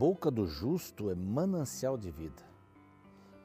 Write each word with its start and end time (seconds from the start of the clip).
Boca 0.00 0.30
do 0.30 0.46
justo 0.46 1.10
é 1.10 1.14
manancial 1.14 1.98
de 1.98 2.10
vida, 2.10 2.42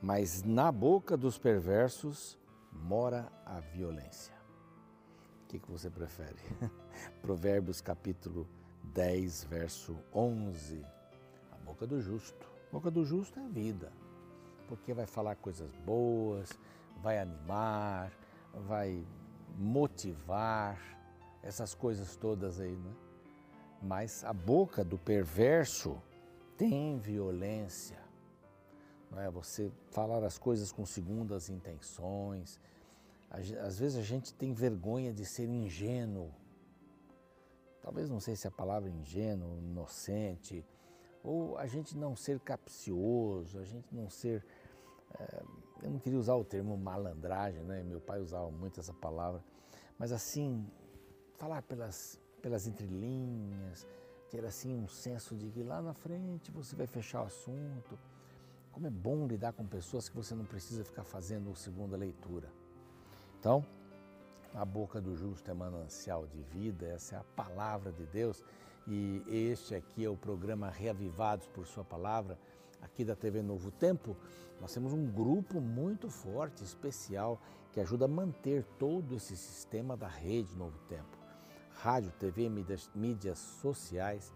mas 0.01 0.41
na 0.41 0.71
boca 0.71 1.17
dos 1.17 1.37
perversos 1.37 2.39
mora 2.71 3.29
a 3.45 3.59
violência. 3.59 4.33
O 5.43 5.47
que, 5.49 5.59
que 5.59 5.69
você 5.69 5.89
prefere? 5.89 6.39
Provérbios 7.21 7.81
capítulo 7.81 8.47
10, 8.85 9.43
verso 9.43 9.97
11. 10.13 10.81
A 11.51 11.57
boca 11.57 11.85
do 11.85 11.99
justo. 11.99 12.49
A 12.69 12.71
boca 12.71 12.89
do 12.89 13.03
justo 13.03 13.37
é 13.37 13.49
vida, 13.49 13.91
porque 14.69 14.93
vai 14.93 15.05
falar 15.05 15.35
coisas 15.35 15.75
boas, 15.85 16.57
vai 17.03 17.19
animar, 17.19 18.13
vai 18.65 19.05
motivar, 19.57 20.79
essas 21.43 21.75
coisas 21.75 22.15
todas 22.15 22.61
aí, 22.61 22.77
né? 22.77 22.93
Mas 23.81 24.23
a 24.23 24.31
boca 24.31 24.85
do 24.85 24.97
perverso 24.97 26.01
tem 26.57 26.97
violência. 26.97 27.97
Não 29.11 29.19
é? 29.19 29.29
Você 29.29 29.71
falar 29.91 30.23
as 30.23 30.37
coisas 30.37 30.71
com 30.71 30.85
segundas 30.85 31.49
intenções. 31.49 32.59
Às 33.29 33.79
vezes 33.79 33.97
a 33.97 34.01
gente 34.01 34.33
tem 34.33 34.53
vergonha 34.53 35.13
de 35.13 35.25
ser 35.25 35.49
ingênuo. 35.49 36.31
Talvez 37.81 38.09
não 38.09 38.19
sei 38.19 38.35
se 38.35 38.47
a 38.47 38.51
palavra 38.51 38.89
ingênuo, 38.89 39.59
inocente, 39.59 40.65
ou 41.23 41.57
a 41.57 41.67
gente 41.67 41.97
não 41.97 42.15
ser 42.15 42.39
capcioso, 42.39 43.59
a 43.59 43.63
gente 43.63 43.93
não 43.93 44.09
ser. 44.09 44.43
É, 45.19 45.43
eu 45.83 45.91
não 45.91 45.99
queria 45.99 46.17
usar 46.17 46.35
o 46.35 46.43
termo 46.43 46.77
malandragem, 46.77 47.63
né? 47.63 47.83
Meu 47.83 47.99
pai 47.99 48.19
usava 48.19 48.49
muito 48.49 48.79
essa 48.79 48.93
palavra, 48.93 49.43
mas 49.99 50.11
assim, 50.11 50.65
falar 51.35 51.61
pelas, 51.63 52.19
pelas 52.41 52.67
entrelinhas, 52.67 53.85
ter 54.35 54.45
assim 54.45 54.75
um 54.75 54.87
senso 54.87 55.33
de 55.33 55.49
que 55.49 55.63
lá 55.63 55.81
na 55.81 55.93
frente 55.93 56.51
você 56.51 56.75
vai 56.75 56.85
fechar 56.85 57.21
o 57.21 57.25
assunto. 57.25 57.97
Como 58.71 58.85
é 58.85 58.89
bom 58.89 59.25
lidar 59.25 59.53
com 59.53 59.65
pessoas 59.65 60.09
que 60.09 60.15
você 60.15 60.35
não 60.35 60.43
precisa 60.43 60.83
ficar 60.83 61.05
fazendo 61.05 61.55
segunda 61.55 61.95
leitura. 61.95 62.51
Então, 63.39 63.65
a 64.53 64.65
boca 64.65 64.99
do 64.99 65.15
justo 65.15 65.49
é 65.49 65.53
manancial 65.53 66.27
de 66.27 66.41
vida, 66.41 66.85
essa 66.87 67.15
é 67.15 67.19
a 67.19 67.23
palavra 67.23 67.93
de 67.93 68.05
Deus. 68.07 68.43
E 68.85 69.23
este 69.27 69.73
aqui 69.73 70.03
é 70.03 70.09
o 70.09 70.17
programa 70.17 70.69
Reavivados 70.69 71.47
por 71.47 71.65
Sua 71.65 71.85
Palavra, 71.85 72.37
aqui 72.81 73.05
da 73.05 73.15
TV 73.15 73.41
Novo 73.41 73.71
Tempo. 73.71 74.17
Nós 74.59 74.73
temos 74.73 74.91
um 74.91 75.05
grupo 75.05 75.61
muito 75.61 76.09
forte, 76.09 76.61
especial, 76.61 77.39
que 77.71 77.79
ajuda 77.79 78.03
a 78.03 78.09
manter 78.09 78.65
todo 78.77 79.15
esse 79.15 79.37
sistema 79.37 79.95
da 79.95 80.07
rede 80.07 80.53
Novo 80.55 80.77
Tempo 80.89 81.24
rádio, 81.85 82.11
TV, 82.13 82.49
mídias, 82.49 82.89
mídias 82.95 83.37
sociais 83.37 84.33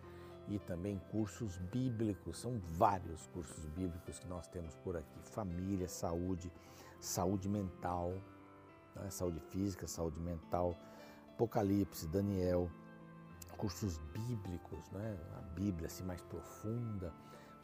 e 0.48 0.60
também 0.60 1.02
cursos 1.12 1.58
bíblicos. 1.58 2.38
São 2.38 2.62
vários 2.74 3.26
cursos 3.28 3.66
bíblicos 3.66 4.20
que 4.20 4.28
nós 4.28 4.46
temos 4.48 4.76
por 4.76 4.96
aqui: 4.96 5.20
família, 5.24 5.90
saúde, 5.90 6.52
saúde 7.00 7.50
mental, 7.50 8.14
né? 8.96 9.10
saúde 9.10 9.40
física, 9.40 9.88
saúde 9.88 10.20
mental, 10.20 10.78
Apocalipse, 11.34 12.08
Daniel, 12.08 12.70
cursos 13.58 13.98
bíblicos, 14.14 14.88
né? 14.92 15.18
a 15.40 15.42
Bíblia 15.56 15.88
assim 15.88 16.04
mais 16.04 16.22
profunda, 16.22 17.12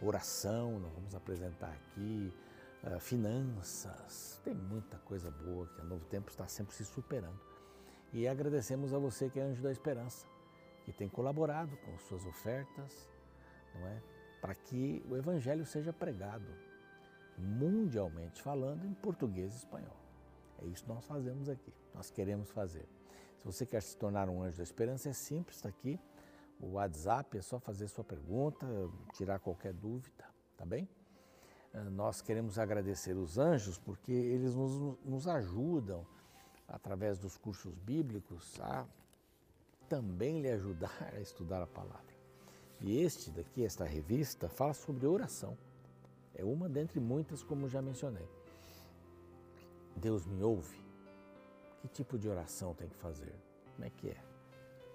oração, 0.02 0.80
nós 0.80 0.94
vamos 0.94 1.14
apresentar 1.14 1.72
aqui. 1.72 2.34
Uh, 2.84 3.00
finanças, 3.00 4.40
tem 4.44 4.54
muita 4.54 5.00
coisa 5.00 5.32
boa 5.32 5.66
que 5.66 5.82
a 5.82 5.84
Novo 5.84 6.06
Tempo 6.06 6.30
está 6.30 6.48
sempre 6.48 6.76
se 6.76 6.86
superando. 6.86 7.40
E 8.16 8.30
agradecemos 8.30 8.94
a 8.94 8.98
você 8.98 9.30
que 9.30 9.42
é 9.42 9.44
Anjo 9.44 9.62
da 9.62 9.70
Esperança, 9.70 10.26
que 10.86 10.94
tem 10.94 11.10
colaborado 11.10 11.76
com 11.76 11.98
suas 12.00 12.26
ofertas, 12.26 13.12
não 13.74 13.86
é? 13.88 14.02
Para 14.40 14.56
que 14.56 15.04
o 15.10 15.18
Evangelho 15.18 15.66
seja 15.66 15.92
pregado 15.92 16.48
mundialmente 17.38 18.42
falando 18.42 18.86
em 18.86 18.94
português 18.94 19.52
e 19.54 19.58
espanhol. 19.58 19.98
É 20.64 20.66
isso 20.68 20.84
que 20.84 20.90
nós 20.90 21.06
fazemos 21.06 21.50
aqui, 21.50 21.74
nós 21.94 22.10
queremos 22.10 22.50
fazer. 22.52 22.88
Se 23.38 23.46
você 23.46 23.66
quer 23.66 23.82
se 23.82 23.98
tornar 23.98 24.30
um 24.30 24.42
anjo 24.42 24.56
da 24.56 24.64
esperança, 24.64 25.10
é 25.10 25.14
simples, 25.14 25.58
está 25.58 25.68
aqui. 25.68 26.00
O 26.58 26.76
WhatsApp 26.76 27.38
é 27.38 27.42
só 27.42 27.60
fazer 27.60 27.90
sua 27.90 28.06
pergunta, 28.06 28.66
tirar 29.12 29.40
qualquer 29.40 29.74
dúvida, 29.74 30.24
tá 30.56 30.66
bem? 30.66 30.88
Nós 31.92 32.22
queremos 32.22 32.58
agradecer 32.58 33.18
os 33.18 33.38
anjos 33.38 33.78
porque 33.78 34.14
eles 34.14 34.56
nos, 34.56 34.98
nos 35.04 35.28
ajudam 35.28 36.08
através 36.68 37.18
dos 37.18 37.38
cursos 37.38 37.74
bíblicos, 37.76 38.60
a 38.60 38.86
também 39.88 40.42
lhe 40.42 40.50
ajudar 40.50 41.12
a 41.14 41.20
estudar 41.20 41.62
a 41.62 41.68
palavra. 41.68 42.16
E 42.82 43.00
este 43.00 43.30
daqui, 43.30 43.64
esta 43.64 43.86
revista, 43.86 44.50
fala 44.50 44.74
sobre 44.74 45.06
oração. 45.06 45.58
É 46.34 46.44
uma 46.44 46.68
dentre 46.68 47.00
muitas, 47.00 47.44
como 47.44 47.70
já 47.70 47.82
mencionei. 47.82 48.28
Deus 49.96 50.26
me 50.26 50.44
ouve? 50.44 50.78
Que 51.82 51.88
tipo 51.88 52.18
de 52.18 52.28
oração 52.28 52.74
tem 52.74 52.90
que 52.90 52.96
fazer? 52.96 53.34
Como 53.74 53.86
é 53.86 53.90
que 53.90 54.10
é? 54.10 54.18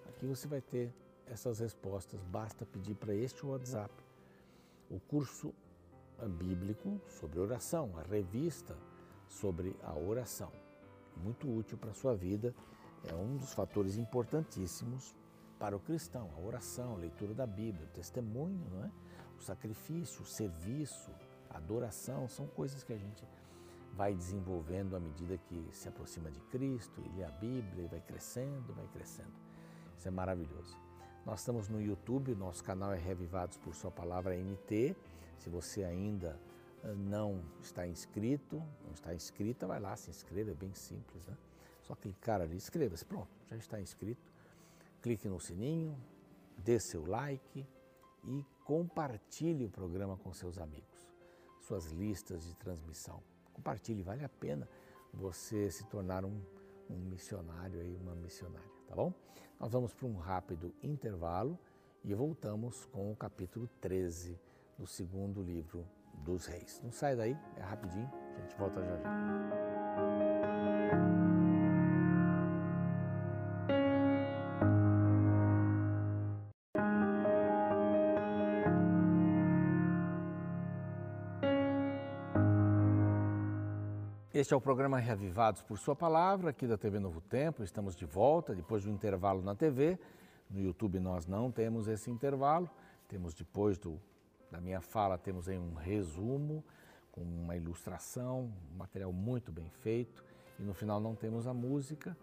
Aqui 0.08 0.26
você 0.26 0.46
vai 0.46 0.60
ter 0.60 0.92
essas 1.26 1.60
respostas, 1.60 2.20
basta 2.24 2.66
pedir 2.66 2.94
para 2.96 3.14
este 3.14 3.46
WhatsApp. 3.46 3.94
O 4.90 4.98
curso 4.98 5.54
bíblico 6.38 7.00
sobre 7.08 7.38
oração, 7.38 7.96
a 7.96 8.02
revista 8.02 8.76
sobre 9.28 9.74
a 9.82 9.94
oração 9.94 10.52
muito 11.16 11.48
útil 11.48 11.78
para 11.78 11.90
a 11.90 11.94
sua 11.94 12.14
vida, 12.14 12.54
é 13.04 13.14
um 13.14 13.36
dos 13.36 13.54
fatores 13.54 13.96
importantíssimos 13.96 15.14
para 15.58 15.76
o 15.76 15.80
cristão. 15.80 16.30
A 16.36 16.40
oração, 16.40 16.94
a 16.94 16.98
leitura 16.98 17.34
da 17.34 17.46
Bíblia, 17.46 17.86
o 17.86 17.90
testemunho, 17.90 18.66
não 18.70 18.84
é? 18.84 18.90
o 19.38 19.42
sacrifício, 19.42 20.22
o 20.22 20.26
serviço, 20.26 21.10
a 21.48 21.56
adoração, 21.56 22.28
são 22.28 22.46
coisas 22.46 22.84
que 22.84 22.92
a 22.92 22.98
gente 22.98 23.24
vai 23.94 24.14
desenvolvendo 24.14 24.94
à 24.94 25.00
medida 25.00 25.36
que 25.36 25.68
se 25.72 25.88
aproxima 25.88 26.30
de 26.30 26.40
Cristo, 26.42 27.02
e 27.04 27.16
lê 27.16 27.24
a 27.24 27.30
Bíblia, 27.30 27.84
e 27.84 27.88
vai 27.88 28.00
crescendo, 28.00 28.72
vai 28.74 28.86
crescendo. 28.88 29.32
Isso 29.96 30.06
é 30.06 30.10
maravilhoso. 30.10 30.76
Nós 31.26 31.40
estamos 31.40 31.68
no 31.68 31.80
YouTube, 31.80 32.34
nosso 32.34 32.62
canal 32.62 32.92
é 32.92 32.98
Revivados 32.98 33.56
por 33.58 33.74
Sua 33.74 33.90
Palavra 33.90 34.34
NT. 34.36 34.96
Se 35.38 35.50
você 35.50 35.84
ainda 35.84 36.38
não 36.96 37.42
está 37.60 37.86
inscrito, 37.86 38.56
não 38.84 38.92
está 38.92 39.14
inscrita, 39.14 39.66
vai 39.66 39.80
lá, 39.80 39.96
se 39.96 40.10
inscreva, 40.10 40.50
é 40.50 40.54
bem 40.54 40.72
simples, 40.74 41.24
né? 41.26 41.36
Só 41.82 41.94
clicar 41.94 42.40
ali, 42.40 42.56
inscreva-se, 42.56 43.04
pronto, 43.04 43.30
já 43.50 43.56
está 43.56 43.80
inscrito. 43.80 44.32
Clique 45.02 45.28
no 45.28 45.40
sininho, 45.40 45.96
dê 46.56 46.78
seu 46.78 47.06
like 47.06 47.66
e 48.24 48.44
compartilhe 48.64 49.64
o 49.64 49.70
programa 49.70 50.16
com 50.16 50.32
seus 50.32 50.58
amigos, 50.58 51.08
suas 51.60 51.86
listas 51.86 52.44
de 52.44 52.54
transmissão. 52.56 53.22
Compartilhe, 53.52 54.02
vale 54.02 54.24
a 54.24 54.28
pena 54.28 54.68
você 55.12 55.70
se 55.70 55.84
tornar 55.86 56.24
um, 56.24 56.40
um 56.88 56.96
missionário 56.96 57.80
aí, 57.80 57.96
uma 57.96 58.14
missionária, 58.14 58.70
tá 58.86 58.94
bom? 58.94 59.12
Nós 59.58 59.72
vamos 59.72 59.92
para 59.92 60.06
um 60.06 60.16
rápido 60.16 60.72
intervalo 60.82 61.58
e 62.04 62.14
voltamos 62.14 62.86
com 62.86 63.10
o 63.10 63.16
capítulo 63.16 63.68
13 63.80 64.38
do 64.78 64.86
segundo 64.86 65.42
livro 65.42 65.86
dos 66.20 66.46
reis. 66.46 66.80
Não 66.82 66.92
sai 66.92 67.16
daí, 67.16 67.36
é 67.56 67.62
rapidinho, 67.62 68.10
a 68.36 68.40
gente 68.40 68.56
volta 68.56 68.82
já 68.82 68.96
já. 68.96 69.60
Este 84.32 84.54
é 84.54 84.56
o 84.56 84.60
programa 84.60 84.98
Reavivados 84.98 85.60
por 85.60 85.76
Sua 85.76 85.94
Palavra, 85.94 86.48
aqui 86.48 86.66
da 86.66 86.78
TV 86.78 86.98
Novo 86.98 87.20
Tempo. 87.20 87.62
Estamos 87.62 87.94
de 87.94 88.06
volta 88.06 88.54
depois 88.54 88.84
do 88.84 88.90
intervalo 88.90 89.42
na 89.42 89.54
TV. 89.54 89.98
No 90.48 90.60
YouTube 90.60 90.98
nós 90.98 91.26
não 91.26 91.52
temos 91.52 91.88
esse 91.88 92.10
intervalo, 92.10 92.70
temos 93.06 93.34
depois 93.34 93.76
do 93.76 94.00
da 94.50 94.60
minha 94.60 94.80
fala 94.80 95.16
temos 95.16 95.48
aí 95.48 95.58
um 95.58 95.74
resumo 95.74 96.64
com 97.12 97.20
uma 97.20 97.56
ilustração, 97.56 98.50
um 98.72 98.76
material 98.78 99.12
muito 99.12 99.52
bem 99.52 99.68
feito 99.68 100.24
e 100.58 100.62
no 100.62 100.74
final 100.74 101.00
não 101.00 101.14
temos 101.14 101.46
a 101.46 101.54
música. 101.54 102.16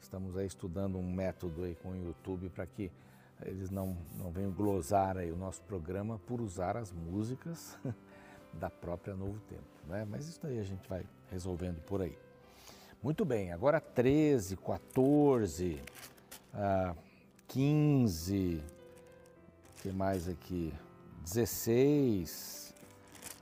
Estamos 0.00 0.36
aí 0.36 0.46
estudando 0.46 0.98
um 0.98 1.12
método 1.12 1.64
aí 1.64 1.74
com 1.74 1.90
o 1.90 1.96
YouTube 1.96 2.48
para 2.50 2.66
que 2.66 2.90
eles 3.42 3.70
não, 3.70 3.96
não 4.16 4.30
venham 4.30 4.50
glosar 4.50 5.16
aí 5.16 5.30
o 5.30 5.36
nosso 5.36 5.62
programa 5.62 6.18
por 6.26 6.40
usar 6.40 6.76
as 6.76 6.92
músicas 6.92 7.78
da 8.52 8.70
própria 8.70 9.14
Novo 9.14 9.38
Tempo, 9.48 9.62
né? 9.86 10.06
Mas 10.08 10.26
isso 10.28 10.46
aí 10.46 10.58
a 10.58 10.62
gente 10.62 10.88
vai 10.88 11.04
resolvendo 11.30 11.80
por 11.82 12.00
aí. 12.00 12.16
Muito 13.02 13.24
bem, 13.24 13.52
agora 13.52 13.80
13, 13.80 14.56
14, 14.56 15.82
ah, 16.54 16.94
15, 17.48 18.62
o 19.78 19.82
que 19.82 19.92
mais 19.92 20.28
aqui? 20.28 20.72
16. 21.26 22.72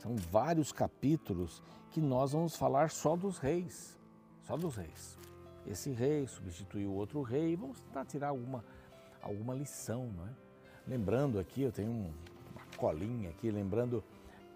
São 0.01 0.17
vários 0.17 0.73
capítulos 0.73 1.63
que 1.91 2.01
nós 2.01 2.33
vamos 2.33 2.57
falar 2.57 2.91
só 2.91 3.15
dos 3.15 3.39
reis. 3.39 3.99
Só 4.43 4.57
dos 4.57 4.77
reis. 4.77 5.19
Esse 5.67 5.91
rei 5.91 6.27
substituiu 6.27 6.93
outro 6.93 7.21
rei. 7.23 7.55
Vamos 7.57 7.81
tentar 7.81 8.07
tirar 8.07 8.29
alguma, 8.29 8.65
alguma 9.23 9.55
lição, 9.55 10.07
não 10.17 10.27
é? 10.27 10.31
Lembrando 10.87 11.39
aqui, 11.39 11.63
eu 11.63 11.73
tenho 11.73 11.91
uma 11.91 12.11
escolinha 12.71 13.31
aqui, 13.31 13.51
lembrando 13.51 14.03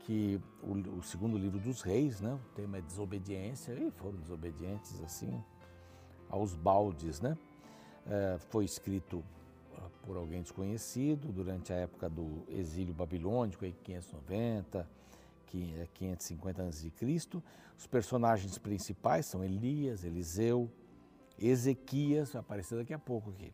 que 0.00 0.40
o, 0.62 0.98
o, 0.98 1.02
segundo 1.02 1.38
livro 1.38 1.58
dos 1.58 1.80
reis, 1.82 2.20
né, 2.20 2.34
o 2.34 2.54
tema 2.54 2.78
é 2.78 2.80
desobediência, 2.82 3.72
e 3.72 3.90
foram 3.90 4.18
desobedientes 4.18 5.02
assim 5.02 5.42
aos 6.28 6.54
baldes, 6.54 7.20
né? 7.20 7.36
É, 8.06 8.38
foi 8.38 8.64
escrito 8.64 9.24
por 10.02 10.16
alguém 10.16 10.42
desconhecido 10.42 11.32
durante 11.32 11.72
a 11.72 11.76
época 11.76 12.08
do 12.08 12.44
exílio 12.48 12.94
babilônico, 12.94 13.64
em 13.64 13.72
590, 13.72 14.88
550 15.46 16.62
a.C. 16.62 16.92
Os 17.76 17.86
personagens 17.86 18.58
principais 18.58 19.26
são 19.26 19.44
Elias, 19.44 20.04
Eliseu, 20.04 20.70
Ezequias, 21.38 22.32
vai 22.32 22.40
aparecer 22.40 22.76
daqui 22.76 22.92
a 22.92 22.98
pouco 22.98 23.30
aqui, 23.30 23.52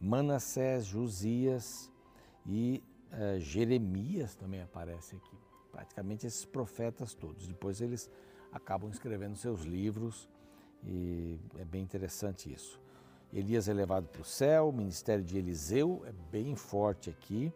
Manassés, 0.00 0.84
Josias 0.86 1.90
e 2.46 2.82
uh, 3.12 3.40
Jeremias 3.40 4.34
também 4.34 4.62
aparece 4.62 5.16
aqui 5.16 5.36
praticamente 5.72 6.24
esses 6.24 6.44
profetas 6.44 7.14
todos. 7.14 7.48
Depois 7.48 7.80
eles 7.80 8.08
acabam 8.52 8.88
escrevendo 8.90 9.36
seus 9.36 9.62
livros 9.62 10.28
e 10.84 11.40
é 11.58 11.64
bem 11.64 11.82
interessante 11.82 12.52
isso. 12.52 12.80
Elias 13.34 13.68
é 13.68 13.72
levado 13.72 14.06
para 14.06 14.22
o 14.22 14.24
céu, 14.24 14.68
o 14.68 14.72
ministério 14.72 15.24
de 15.24 15.36
Eliseu 15.36 16.04
é 16.06 16.12
bem 16.30 16.54
forte 16.54 17.10
aqui. 17.10 17.52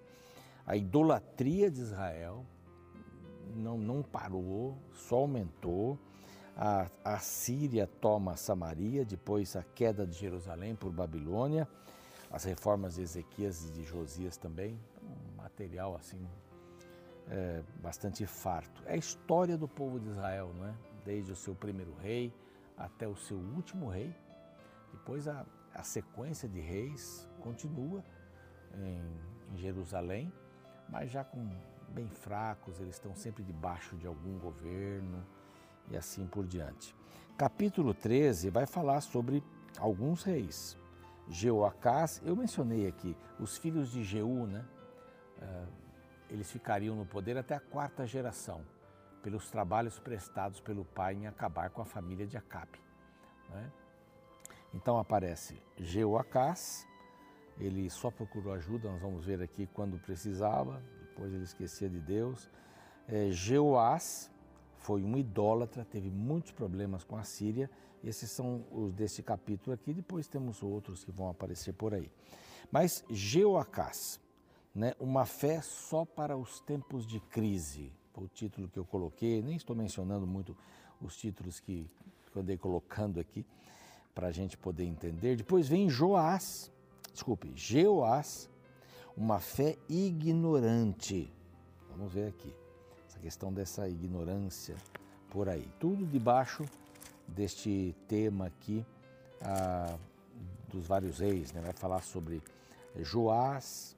A 0.66 0.76
idolatria 0.76 1.70
de 1.70 1.80
Israel 1.80 2.44
não, 3.54 3.78
não 3.78 4.02
parou, 4.02 4.76
só 4.92 5.18
aumentou. 5.18 5.96
A, 6.56 6.90
a 7.04 7.20
Síria 7.20 7.86
toma 7.86 8.36
Samaria, 8.36 9.04
depois 9.04 9.54
a 9.54 9.62
queda 9.62 10.04
de 10.04 10.18
Jerusalém 10.18 10.74
por 10.74 10.90
Babilônia, 10.90 11.68
as 12.28 12.42
reformas 12.42 12.96
de 12.96 13.02
Ezequias 13.02 13.64
e 13.68 13.70
de 13.70 13.84
Josias 13.84 14.36
também, 14.36 14.76
um 15.00 15.36
material 15.36 15.94
assim 15.94 16.26
é, 17.30 17.62
bastante 17.80 18.26
farto. 18.26 18.82
É 18.84 18.94
a 18.94 18.96
história 18.96 19.56
do 19.56 19.68
povo 19.68 20.00
de 20.00 20.08
Israel, 20.08 20.52
não 20.58 20.66
é? 20.66 20.74
Desde 21.04 21.30
o 21.30 21.36
seu 21.36 21.54
primeiro 21.54 21.94
rei 22.02 22.32
até 22.76 23.06
o 23.06 23.14
seu 23.14 23.36
último 23.36 23.88
rei. 23.88 24.12
Depois 24.92 25.28
a, 25.28 25.46
a 25.78 25.82
sequência 25.84 26.48
de 26.48 26.58
reis 26.58 27.28
continua 27.40 28.04
em, 28.74 29.54
em 29.54 29.56
Jerusalém, 29.56 30.32
mas 30.88 31.08
já 31.08 31.22
com 31.22 31.48
bem 31.90 32.08
fracos, 32.08 32.80
eles 32.80 32.96
estão 32.96 33.14
sempre 33.14 33.44
debaixo 33.44 33.96
de 33.96 34.06
algum 34.06 34.38
governo 34.38 35.24
e 35.88 35.96
assim 35.96 36.26
por 36.26 36.44
diante. 36.44 36.94
Capítulo 37.36 37.94
13 37.94 38.50
vai 38.50 38.66
falar 38.66 39.00
sobre 39.00 39.42
alguns 39.78 40.24
reis. 40.24 40.76
Jeoacás, 41.28 42.20
eu 42.24 42.34
mencionei 42.34 42.88
aqui, 42.88 43.16
os 43.38 43.56
filhos 43.56 43.92
de 43.92 44.02
Jeú, 44.02 44.46
né? 44.46 44.64
Uh, 45.40 45.68
eles 46.30 46.50
ficariam 46.50 46.96
no 46.96 47.06
poder 47.06 47.38
até 47.38 47.54
a 47.54 47.60
quarta 47.60 48.04
geração, 48.04 48.62
pelos 49.22 49.48
trabalhos 49.48 49.98
prestados 50.00 50.60
pelo 50.60 50.84
pai 50.84 51.14
em 51.14 51.26
acabar 51.26 51.70
com 51.70 51.80
a 51.80 51.84
família 51.84 52.26
de 52.26 52.36
Acabe. 52.36 52.80
Né? 53.50 53.70
Então 54.72 54.98
aparece 54.98 55.60
Jeoacás, 55.78 56.86
ele 57.58 57.88
só 57.90 58.10
procurou 58.10 58.52
ajuda, 58.52 58.90
nós 58.90 59.00
vamos 59.00 59.24
ver 59.24 59.42
aqui 59.42 59.66
quando 59.66 59.98
precisava, 59.98 60.82
depois 61.00 61.32
ele 61.32 61.44
esquecia 61.44 61.88
de 61.88 61.98
Deus. 61.98 62.48
É, 63.08 63.30
foi 64.76 65.02
um 65.02 65.16
idólatra, 65.16 65.84
teve 65.84 66.10
muitos 66.10 66.52
problemas 66.52 67.02
com 67.02 67.16
a 67.16 67.24
Síria. 67.24 67.70
Esses 68.04 68.30
são 68.30 68.64
os 68.70 68.92
desse 68.92 69.22
capítulo 69.22 69.74
aqui, 69.74 69.92
depois 69.92 70.28
temos 70.28 70.62
outros 70.62 71.02
que 71.02 71.10
vão 71.10 71.28
aparecer 71.28 71.72
por 71.72 71.94
aí. 71.94 72.10
Mas 72.70 73.04
Jeoacás, 73.10 74.20
né, 74.74 74.94
uma 75.00 75.24
fé 75.24 75.60
só 75.62 76.04
para 76.04 76.36
os 76.36 76.60
tempos 76.60 77.06
de 77.06 77.18
crise. 77.18 77.90
Foi 78.12 78.24
o 78.24 78.28
título 78.28 78.68
que 78.68 78.78
eu 78.78 78.84
coloquei, 78.84 79.42
nem 79.42 79.56
estou 79.56 79.74
mencionando 79.74 80.26
muito 80.26 80.56
os 81.00 81.16
títulos 81.16 81.58
que, 81.58 81.90
que 82.32 82.38
andei 82.38 82.56
colocando 82.56 83.18
aqui 83.18 83.44
para 84.18 84.26
a 84.26 84.32
gente 84.32 84.56
poder 84.58 84.82
entender. 84.82 85.36
Depois 85.36 85.68
vem 85.68 85.88
Joás, 85.88 86.72
desculpe, 87.12 87.52
Jeoás, 87.54 88.50
uma 89.16 89.38
fé 89.38 89.76
ignorante. 89.88 91.32
Vamos 91.88 92.12
ver 92.12 92.30
aqui, 92.30 92.52
essa 93.06 93.20
questão 93.20 93.52
dessa 93.52 93.88
ignorância 93.88 94.74
por 95.30 95.48
aí. 95.48 95.70
Tudo 95.78 96.04
debaixo 96.04 96.64
deste 97.28 97.94
tema 98.08 98.46
aqui 98.46 98.84
ah, 99.40 99.96
dos 100.66 100.84
vários 100.84 101.20
reis, 101.20 101.52
né? 101.52 101.60
vai 101.60 101.72
falar 101.72 102.02
sobre 102.02 102.42
Joás, 102.96 103.96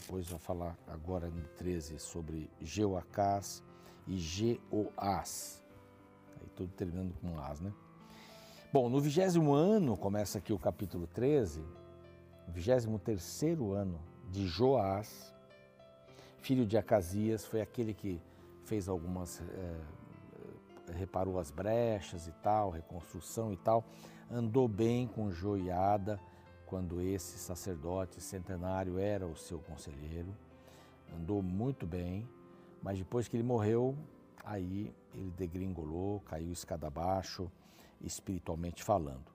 depois 0.00 0.26
vai 0.26 0.40
falar 0.40 0.74
agora 0.86 1.28
no 1.28 1.46
13 1.58 1.98
sobre 1.98 2.48
Jeoacás 2.62 3.62
e 4.08 4.16
Jeoás. 4.16 5.62
Aí 6.40 6.48
tudo 6.56 6.72
terminando 6.72 7.12
com 7.20 7.38
As, 7.38 7.60
né? 7.60 7.70
Bom, 8.72 8.88
no 8.88 9.00
vigésimo 9.00 9.52
ano, 9.52 9.96
começa 9.96 10.38
aqui 10.38 10.52
o 10.52 10.58
capítulo 10.58 11.04
13, 11.08 11.60
o 12.46 12.52
vigésimo 12.52 13.00
terceiro 13.00 13.72
ano 13.72 13.98
de 14.30 14.46
Joás, 14.46 15.34
filho 16.38 16.64
de 16.64 16.78
Acasias, 16.78 17.44
foi 17.44 17.60
aquele 17.60 17.92
que 17.92 18.22
fez 18.64 18.88
algumas, 18.88 19.40
é, 19.40 20.92
reparou 20.92 21.40
as 21.40 21.50
brechas 21.50 22.28
e 22.28 22.32
tal, 22.44 22.70
reconstrução 22.70 23.52
e 23.52 23.56
tal, 23.56 23.84
andou 24.30 24.68
bem 24.68 25.08
com 25.08 25.32
Joiada, 25.32 26.20
quando 26.64 27.00
esse 27.00 27.40
sacerdote 27.40 28.20
centenário 28.20 29.00
era 29.00 29.26
o 29.26 29.34
seu 29.34 29.58
conselheiro, 29.58 30.32
andou 31.12 31.42
muito 31.42 31.88
bem, 31.88 32.24
mas 32.80 32.96
depois 32.98 33.26
que 33.26 33.36
ele 33.36 33.42
morreu, 33.42 33.96
aí 34.44 34.94
ele 35.12 35.32
degringolou, 35.32 36.20
caiu 36.20 36.52
escada 36.52 36.86
abaixo, 36.86 37.50
espiritualmente 38.00 38.82
falando, 38.82 39.30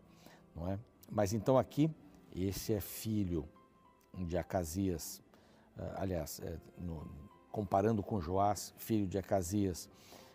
não 0.55 0.69
é? 0.69 0.79
Mas 1.11 1.33
então 1.33 1.57
aqui, 1.57 1.89
esse 2.35 2.73
é 2.73 2.81
filho 2.81 3.47
de 4.13 4.37
Acasias, 4.37 5.21
eh, 5.77 5.93
aliás, 5.97 6.39
é, 6.39 6.57
no, 6.77 7.07
comparando 7.51 8.01
com 8.01 8.19
Joás, 8.19 8.73
filho 8.77 9.07
de 9.07 9.17
Acasias, 9.17 9.89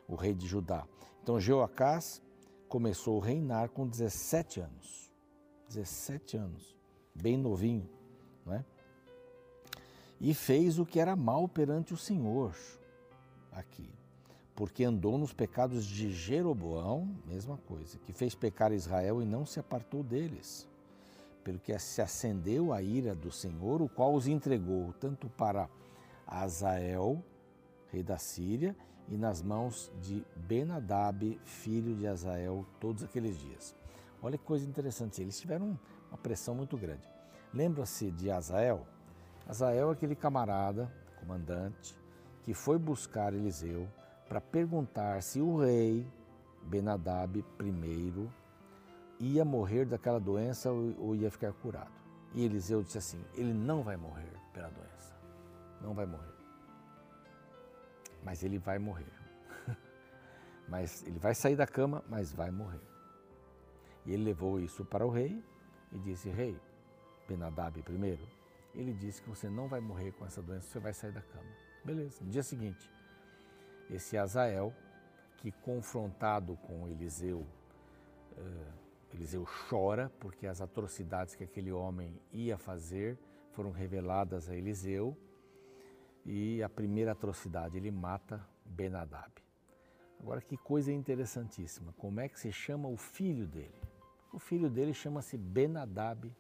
o 0.06 0.14
rei 0.14 0.34
de 0.34 0.46
Judá. 0.46 0.86
Então 1.22 1.40
Jeoacás 1.40 2.22
começou 2.68 3.20
a 3.20 3.26
reinar 3.26 3.70
com 3.70 3.86
17 3.86 4.60
anos. 4.60 5.12
17 5.68 6.36
anos 6.36 6.80
bem 7.14 7.36
novinho, 7.36 7.88
não 8.44 8.54
é? 8.54 8.64
E 10.20 10.34
fez 10.34 10.78
o 10.78 10.86
que 10.86 11.00
era 11.00 11.16
mal 11.16 11.48
perante 11.48 11.94
o 11.94 11.96
Senhor, 11.96 12.54
aqui, 13.52 13.90
porque 14.54 14.84
andou 14.84 15.16
nos 15.16 15.32
pecados 15.32 15.84
de 15.84 16.10
Jeroboão, 16.10 17.08
mesma 17.26 17.56
coisa, 17.56 17.98
que 17.98 18.12
fez 18.12 18.34
pecar 18.34 18.72
Israel 18.72 19.22
e 19.22 19.24
não 19.24 19.46
se 19.46 19.58
apartou 19.58 20.02
deles, 20.02 20.68
pelo 21.42 21.58
que 21.58 21.76
se 21.78 22.02
acendeu 22.02 22.72
a 22.72 22.82
ira 22.82 23.14
do 23.14 23.32
Senhor, 23.32 23.80
o 23.80 23.88
qual 23.88 24.14
os 24.14 24.26
entregou 24.26 24.92
tanto 25.00 25.28
para 25.30 25.68
Azael, 26.26 27.24
rei 27.90 28.02
da 28.02 28.18
Síria, 28.18 28.76
e 29.08 29.16
nas 29.16 29.42
mãos 29.42 29.90
de 30.00 30.24
Benadab, 30.36 31.40
filho 31.44 31.96
de 31.96 32.06
Azael, 32.06 32.64
todos 32.78 33.02
aqueles 33.02 33.38
dias. 33.38 33.74
Olha 34.22 34.38
que 34.38 34.44
coisa 34.44 34.66
interessante, 34.66 35.20
eles 35.20 35.40
tiveram 35.40 35.78
uma 36.08 36.18
pressão 36.18 36.54
muito 36.54 36.76
grande. 36.76 37.08
Lembra-se 37.52 38.10
de 38.10 38.30
Azael? 38.30 38.86
Azael 39.48 39.88
é 39.88 39.92
aquele 39.92 40.14
camarada, 40.14 40.92
comandante, 41.18 41.98
que 42.44 42.54
foi 42.54 42.78
buscar 42.78 43.34
Eliseu 43.34 43.88
para 44.30 44.40
perguntar 44.40 45.20
se 45.24 45.40
o 45.40 45.58
rei 45.58 46.06
Benadab 46.62 47.44
I 47.58 48.30
ia 49.18 49.44
morrer 49.44 49.84
daquela 49.84 50.20
doença 50.20 50.70
ou 50.70 51.16
ia 51.16 51.28
ficar 51.32 51.52
curado. 51.52 51.90
E 52.32 52.44
Eliseu 52.44 52.80
disse 52.80 52.96
assim: 52.96 53.24
ele 53.34 53.52
não 53.52 53.82
vai 53.82 53.96
morrer 53.96 54.32
pela 54.52 54.68
doença, 54.68 55.16
não 55.80 55.94
vai 55.94 56.06
morrer. 56.06 56.32
Mas 58.22 58.44
ele 58.44 58.56
vai 58.56 58.78
morrer. 58.78 59.12
mas 60.68 61.04
ele 61.04 61.18
vai 61.18 61.34
sair 61.34 61.56
da 61.56 61.66
cama, 61.66 62.04
mas 62.08 62.32
vai 62.32 62.52
morrer. 62.52 62.86
E 64.06 64.12
ele 64.12 64.22
levou 64.22 64.60
isso 64.60 64.84
para 64.84 65.04
o 65.04 65.10
rei 65.10 65.42
e 65.90 65.98
disse: 65.98 66.30
Rei, 66.30 66.56
Benadab 67.26 67.82
primeiro, 67.82 68.22
ele 68.76 68.92
disse 68.92 69.20
que 69.22 69.28
você 69.28 69.50
não 69.50 69.66
vai 69.66 69.80
morrer 69.80 70.12
com 70.12 70.24
essa 70.24 70.40
doença, 70.40 70.68
você 70.68 70.78
vai 70.78 70.94
sair 70.94 71.10
da 71.10 71.20
cama. 71.20 71.50
Beleza. 71.84 72.22
No 72.22 72.30
dia 72.30 72.44
seguinte, 72.44 72.88
esse 73.90 74.16
Azael, 74.16 74.72
que 75.38 75.50
confrontado 75.50 76.56
com 76.56 76.88
Eliseu, 76.88 77.46
uh, 78.36 78.80
Eliseu 79.12 79.44
chora 79.68 80.10
porque 80.20 80.46
as 80.46 80.60
atrocidades 80.60 81.34
que 81.34 81.44
aquele 81.44 81.72
homem 81.72 82.20
ia 82.32 82.56
fazer 82.56 83.18
foram 83.52 83.70
reveladas 83.70 84.48
a 84.48 84.54
Eliseu. 84.54 85.16
E 86.24 86.62
a 86.62 86.68
primeira 86.68 87.12
atrocidade, 87.12 87.76
ele 87.76 87.90
mata 87.90 88.46
Benadab. 88.64 89.32
Agora, 90.20 90.40
que 90.42 90.56
coisa 90.56 90.92
interessantíssima. 90.92 91.94
Como 91.96 92.20
é 92.20 92.28
que 92.28 92.38
se 92.38 92.52
chama 92.52 92.88
o 92.88 92.96
filho 92.96 93.46
dele? 93.46 93.80
O 94.32 94.38
filho 94.38 94.68
dele 94.68 94.92
chama-se 94.92 95.36
Benadab, 95.38 96.30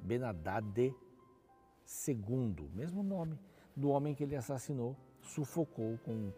Benadade 0.00 0.94
II, 2.08 2.70
mesmo 2.72 3.02
nome. 3.02 3.38
do 3.76 3.88
homem 3.88 4.14
que 4.14 4.22
ele 4.22 4.36
assassinou, 4.36 4.96
sufocou 5.20 5.98
com 6.04 6.32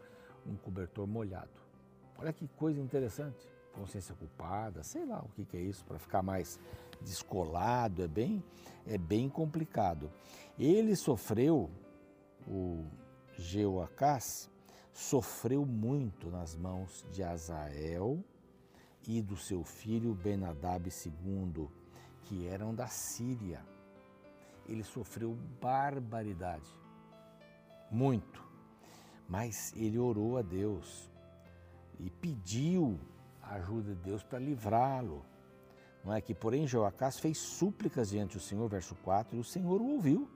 um 0.49 0.57
cobertor 0.57 1.07
molhado. 1.07 1.51
Olha 2.19 2.33
que 2.33 2.49
coisa 2.49 2.81
interessante. 2.81 3.47
Consciência 3.73 4.15
culpada, 4.15 4.83
sei 4.83 5.05
lá 5.05 5.21
o 5.21 5.29
que, 5.29 5.45
que 5.45 5.57
é 5.57 5.61
isso, 5.61 5.85
para 5.85 5.99
ficar 5.99 6.23
mais 6.23 6.59
descolado, 7.03 8.03
é 8.03 8.09
bem, 8.09 8.43
é 8.87 8.97
bem 8.97 9.29
complicado. 9.29 10.11
Ele 10.59 10.97
sofreu, 10.97 11.71
o 12.49 12.85
Jeoacás, 13.37 14.51
sofreu 14.95 15.67
muito 15.67 16.31
nas 16.31 16.57
mãos 16.57 17.05
de 17.13 17.23
Azael 17.23 18.25
e 19.07 19.21
do 19.21 19.37
seu 19.37 19.63
filho 19.63 20.15
Benadab 20.15 20.89
II, 20.89 21.69
que 22.23 22.47
eram 22.47 22.75
da 22.75 22.87
Síria. 22.87 23.63
Ele 24.67 24.83
sofreu 24.83 25.37
barbaridade, 25.61 26.69
muito. 27.91 28.46
Mas 29.29 29.73
ele 29.77 29.99
orou 29.99 30.39
a 30.39 30.43
Deus 30.43 31.11
e 31.99 32.11
pediu 32.11 32.99
a 33.43 33.55
ajuda 33.55 33.95
de 33.95 34.01
Deus 34.01 34.23
para 34.23 34.39
livrá-lo. 34.39 35.25
Não 36.05 36.13
é 36.13 36.21
que, 36.21 36.35
porém, 36.35 36.67
Joacás 36.67 37.19
fez 37.19 37.39
súplicas 37.39 38.11
diante 38.11 38.37
do 38.37 38.43
Senhor, 38.43 38.69
verso 38.69 38.95
4, 38.97 39.37
e 39.37 39.41
o 39.41 39.45
Senhor 39.45 39.81
o 39.81 39.95
ouviu, 39.95 40.29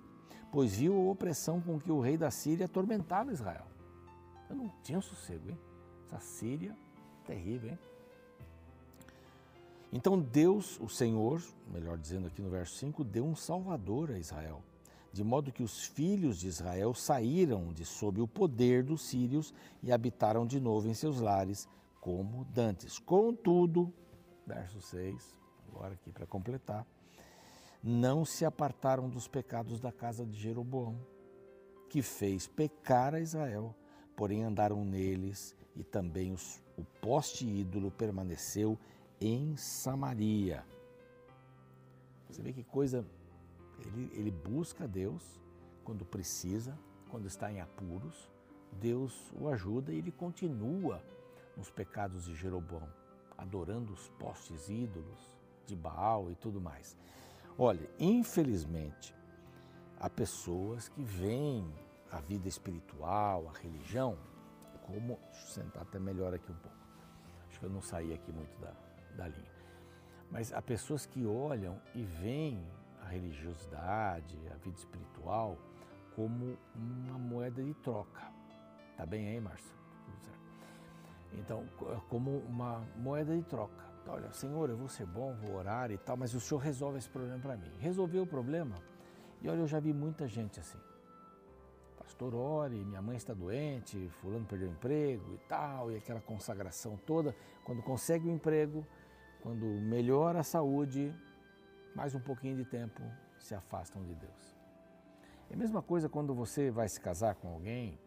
pois 0.50 0.74
viu 0.74 0.94
a 0.94 1.10
opressão 1.12 1.60
com 1.60 1.78
que 1.78 1.92
o 1.92 2.00
rei 2.00 2.16
da 2.16 2.30
Síria 2.30 2.66
atormentava 2.66 3.32
Israel. 3.32 3.66
Eu 4.48 4.56
não 4.56 4.68
tinha 4.82 5.00
sossego, 5.00 5.48
hein? 5.48 5.58
Essa 6.06 6.18
Síria, 6.20 6.76
terrível, 7.24 7.70
hein? 7.70 7.78
Então 9.92 10.20
Deus, 10.20 10.78
o 10.80 10.88
Senhor, 10.88 11.42
melhor 11.72 11.98
dizendo 11.98 12.28
aqui 12.28 12.40
no 12.40 12.48
verso 12.48 12.74
5, 12.76 13.02
deu 13.04 13.24
um 13.24 13.34
salvador 13.34 14.10
a 14.10 14.18
Israel, 14.18 14.62
de 15.12 15.24
modo 15.24 15.52
que 15.52 15.62
os 15.62 15.84
filhos 15.84 16.38
de 16.38 16.48
Israel 16.48 16.94
saíram 16.94 17.72
de 17.72 17.84
sob 17.84 18.20
o 18.20 18.28
poder 18.28 18.82
dos 18.84 19.02
sírios 19.02 19.52
e 19.82 19.92
habitaram 19.92 20.46
de 20.46 20.60
novo 20.60 20.88
em 20.88 20.94
seus 20.94 21.20
lares, 21.20 21.68
como 22.00 22.44
dantes. 22.46 22.98
Contudo, 22.98 23.92
verso 24.46 24.80
6, 24.80 25.38
agora 25.68 25.94
aqui 25.94 26.10
para 26.12 26.26
completar, 26.26 26.86
não 27.82 28.24
se 28.24 28.44
apartaram 28.44 29.08
dos 29.08 29.26
pecados 29.26 29.80
da 29.80 29.90
casa 29.90 30.24
de 30.24 30.38
Jeroboão, 30.38 30.98
que 31.88 32.02
fez 32.02 32.46
pecar 32.46 33.14
a 33.14 33.20
Israel, 33.20 33.74
porém 34.16 34.44
andaram 34.44 34.84
neles 34.84 35.56
e 35.74 35.82
também 35.82 36.32
os, 36.32 36.62
o 36.76 36.84
poste 37.00 37.46
ídolo 37.46 37.90
permaneceu 37.90 38.78
em 39.20 39.56
Samaria. 39.56 40.64
Você 42.28 42.42
vê 42.42 42.52
que 42.52 42.62
coisa. 42.62 43.04
Ele, 43.80 44.10
ele 44.14 44.30
busca 44.30 44.86
Deus 44.86 45.40
quando 45.84 46.04
precisa, 46.04 46.78
quando 47.08 47.26
está 47.26 47.50
em 47.50 47.60
apuros. 47.60 48.28
Deus 48.72 49.32
o 49.38 49.48
ajuda 49.48 49.92
e 49.92 49.98
ele 49.98 50.12
continua 50.12 51.02
nos 51.56 51.70
pecados 51.70 52.24
de 52.24 52.34
Jeroboão, 52.34 52.88
adorando 53.36 53.92
os 53.92 54.08
postes 54.10 54.68
ídolos 54.68 55.36
de 55.66 55.74
Baal 55.74 56.30
e 56.30 56.34
tudo 56.34 56.60
mais. 56.60 56.96
Olha, 57.58 57.90
infelizmente, 57.98 59.14
há 59.98 60.08
pessoas 60.08 60.88
que 60.88 61.02
veem 61.02 61.70
a 62.10 62.20
vida 62.20 62.48
espiritual, 62.48 63.48
a 63.48 63.58
religião, 63.58 64.16
como. 64.86 65.18
Deixa 65.30 65.44
eu 65.44 65.64
sentar 65.64 65.82
até 65.82 65.98
melhor 65.98 66.34
aqui 66.34 66.50
um 66.50 66.56
pouco. 66.56 66.76
Acho 67.48 67.60
que 67.60 67.66
eu 67.66 67.70
não 67.70 67.82
saí 67.82 68.12
aqui 68.12 68.32
muito 68.32 68.58
da, 68.60 68.72
da 69.16 69.28
linha. 69.28 69.50
Mas 70.30 70.52
há 70.52 70.62
pessoas 70.62 71.06
que 71.06 71.26
olham 71.26 71.80
e 71.94 72.02
veem 72.02 72.64
religiosidade, 73.10 74.38
a 74.50 74.56
vida 74.56 74.76
espiritual, 74.76 75.58
como 76.14 76.56
uma 76.74 77.18
moeda 77.18 77.62
de 77.62 77.74
troca. 77.74 78.32
Tá 78.96 79.04
bem 79.04 79.28
aí, 79.28 79.40
Márcia? 79.40 79.74
Então, 81.32 81.66
como 82.08 82.38
uma 82.38 82.80
moeda 82.96 83.36
de 83.36 83.42
troca. 83.44 83.84
Olha, 84.06 84.32
Senhor, 84.32 84.68
eu 84.70 84.76
vou 84.76 84.88
ser 84.88 85.06
bom, 85.06 85.34
vou 85.36 85.56
orar 85.56 85.90
e 85.90 85.98
tal, 85.98 86.16
mas 86.16 86.34
o 86.34 86.40
Senhor 86.40 86.60
resolve 86.60 86.98
esse 86.98 87.08
problema 87.08 87.38
para 87.38 87.56
mim. 87.56 87.70
Resolveu 87.78 88.24
o 88.24 88.26
problema? 88.26 88.74
E 89.40 89.48
olha, 89.48 89.60
eu 89.60 89.66
já 89.66 89.78
vi 89.78 89.92
muita 89.92 90.26
gente 90.26 90.58
assim. 90.58 90.78
Pastor, 91.96 92.34
ore, 92.34 92.84
minha 92.84 93.00
mãe 93.00 93.16
está 93.16 93.32
doente, 93.32 94.08
fulano 94.20 94.44
perdeu 94.44 94.68
o 94.68 94.72
emprego 94.72 95.34
e 95.34 95.38
tal, 95.48 95.92
e 95.92 95.96
aquela 95.96 96.20
consagração 96.20 96.98
toda. 97.06 97.34
Quando 97.64 97.82
consegue 97.82 98.26
o 98.26 98.30
emprego, 98.30 98.84
quando 99.40 99.64
melhora 99.64 100.40
a 100.40 100.42
saúde, 100.42 101.14
mais 102.00 102.14
um 102.14 102.20
pouquinho 102.20 102.56
de 102.56 102.64
tempo 102.64 103.02
se 103.38 103.54
afastam 103.54 104.02
de 104.02 104.14
Deus. 104.14 104.58
É 105.50 105.54
a 105.54 105.56
mesma 105.58 105.82
coisa 105.82 106.08
quando 106.08 106.34
você 106.34 106.70
vai 106.70 106.88
se 106.88 106.98
casar 106.98 107.34
com 107.34 107.48
alguém, 107.48 108.00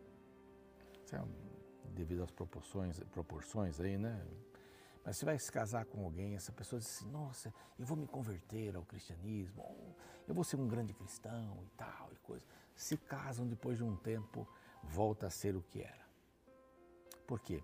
é 1.11 1.21
devido 1.91 2.23
às 2.23 2.31
proporções, 2.31 2.99
proporções 3.11 3.79
aí, 3.79 3.95
né? 3.95 4.19
Mas 5.05 5.17
você 5.17 5.25
vai 5.25 5.37
se 5.37 5.51
casar 5.51 5.85
com 5.85 6.03
alguém, 6.03 6.33
essa 6.33 6.51
pessoa 6.51 6.79
diz 6.79 6.89
assim, 6.89 7.07
nossa, 7.11 7.53
eu 7.77 7.85
vou 7.85 7.95
me 7.95 8.07
converter 8.07 8.75
ao 8.75 8.83
cristianismo, 8.83 9.63
eu 10.27 10.33
vou 10.33 10.43
ser 10.43 10.59
um 10.59 10.67
grande 10.67 10.91
cristão 10.91 11.59
e 11.63 11.69
tal 11.77 12.09
e 12.13 12.15
coisa. 12.15 12.47
Se 12.75 12.97
casam 12.97 13.45
depois 13.45 13.77
de 13.77 13.83
um 13.83 13.95
tempo, 13.95 14.47
volta 14.81 15.27
a 15.27 15.29
ser 15.29 15.55
o 15.55 15.61
que 15.61 15.83
era. 15.83 16.07
Por 17.27 17.39
quê? 17.39 17.63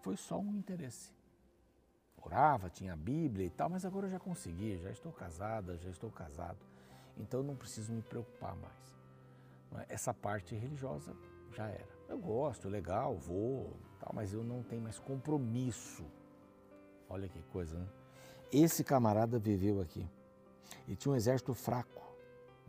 Foi 0.00 0.16
só 0.16 0.36
um 0.36 0.56
interesse 0.56 1.12
orava, 2.22 2.68
tinha 2.70 2.92
a 2.92 2.96
Bíblia 2.96 3.46
e 3.46 3.50
tal, 3.50 3.68
mas 3.68 3.84
agora 3.84 4.06
eu 4.06 4.10
já 4.10 4.18
consegui, 4.18 4.78
já 4.78 4.90
estou 4.90 5.12
casada, 5.12 5.76
já 5.78 5.90
estou 5.90 6.10
casado, 6.10 6.58
então 7.16 7.42
não 7.42 7.56
preciso 7.56 7.92
me 7.92 8.02
preocupar 8.02 8.54
mais. 8.56 9.00
É? 9.78 9.94
Essa 9.94 10.12
parte 10.12 10.54
religiosa 10.54 11.14
já 11.52 11.66
era. 11.68 11.88
Eu 12.08 12.18
gosto, 12.18 12.68
legal, 12.68 13.16
vou, 13.16 13.76
tal, 13.98 14.12
mas 14.14 14.32
eu 14.32 14.42
não 14.42 14.62
tenho 14.62 14.82
mais 14.82 14.98
compromisso. 14.98 16.04
Olha 17.08 17.28
que 17.28 17.40
coisa, 17.44 17.78
né? 17.78 17.86
Esse 18.52 18.82
camarada 18.82 19.38
viveu 19.38 19.80
aqui 19.80 20.08
e 20.88 20.96
tinha 20.96 21.12
um 21.12 21.16
exército 21.16 21.54
fraco, 21.54 22.02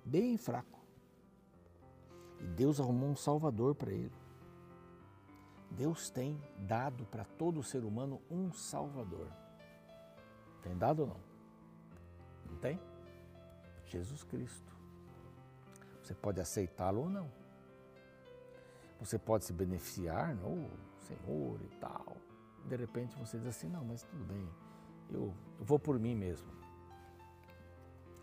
bem 0.05 0.37
fraco. 0.37 0.79
E 2.39 2.47
Deus 2.47 2.79
arrumou 2.79 3.09
um 3.09 3.15
salvador 3.15 3.75
para 3.75 3.91
ele. 3.91 4.20
Deus 5.71 6.09
tem 6.09 6.39
dado 6.57 7.05
para 7.05 7.23
todo 7.23 7.63
ser 7.63 7.83
humano 7.85 8.21
um 8.29 8.51
Salvador. 8.51 9.27
Tem 10.61 10.77
dado 10.77 11.03
ou 11.03 11.07
não? 11.07 11.19
Não 12.49 12.57
tem? 12.57 12.79
Jesus 13.85 14.23
Cristo. 14.23 14.71
Você 16.03 16.13
pode 16.13 16.41
aceitá-lo 16.41 17.01
ou 17.01 17.09
não. 17.09 17.31
Você 18.99 19.17
pode 19.17 19.45
se 19.45 19.53
beneficiar, 19.53 20.35
não, 20.35 20.69
Senhor 20.99 21.59
e 21.61 21.69
tal. 21.77 22.17
De 22.65 22.75
repente 22.75 23.17
você 23.17 23.37
diz 23.37 23.47
assim: 23.47 23.69
não, 23.69 23.83
mas 23.83 24.03
tudo 24.03 24.23
bem, 24.25 24.47
eu, 25.09 25.33
eu 25.57 25.65
vou 25.65 25.79
por 25.79 25.97
mim 25.97 26.15
mesmo. 26.15 26.51